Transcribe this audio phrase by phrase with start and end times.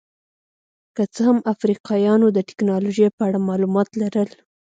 [0.95, 4.29] که څه هم افریقایانو د ټکنالوژۍ په اړه معلومات لرل.